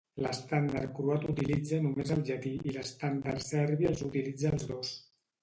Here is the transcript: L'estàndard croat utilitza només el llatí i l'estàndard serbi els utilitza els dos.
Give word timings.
L'estàndard 0.25 0.95
croat 0.99 1.27
utilitza 1.33 1.79
només 1.83 2.13
el 2.15 2.23
llatí 2.31 2.55
i 2.71 2.75
l'estàndard 2.79 3.45
serbi 3.51 3.91
els 3.93 4.03
utilitza 4.09 4.53
els 4.57 4.69
dos. 4.75 4.93